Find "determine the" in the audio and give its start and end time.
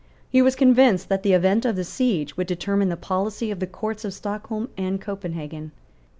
2.47-2.97